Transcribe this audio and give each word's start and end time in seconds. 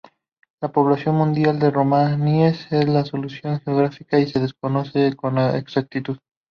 La 0.63 0.71
población 0.71 1.13
mundial 1.13 1.59
de 1.59 1.69
romaníes 1.69 2.65
y 2.71 2.81
su 2.81 2.87
localización 2.91 3.59
geográfica 3.61 4.17
se 4.25 4.39
desconoce 4.39 5.15
con 5.15 5.37
exactitud. 5.37 6.17